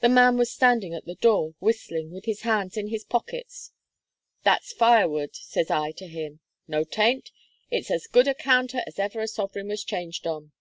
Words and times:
The 0.00 0.10
man 0.10 0.36
was 0.36 0.52
standing 0.52 0.92
at 0.92 1.06
the 1.06 1.14
door, 1.14 1.54
whistling, 1.58 2.10
with 2.10 2.26
his 2.26 2.42
hands 2.42 2.76
in 2.76 2.88
his 2.88 3.02
pockets. 3.02 3.72
'That's 4.42 4.74
fire 4.74 5.08
wood,' 5.08 5.34
says 5.34 5.70
I 5.70 5.90
to 5.92 6.06
him. 6.06 6.40
'No 6.68 6.84
'tain't, 6.84 7.30
it's 7.70 7.90
as 7.90 8.06
good 8.06 8.28
a 8.28 8.34
counter 8.34 8.82
as 8.86 8.98
ever 8.98 9.22
a 9.22 9.26
sovereign 9.26 9.68
was 9.68 9.82
changed 9.82 10.26
on.' 10.26 10.52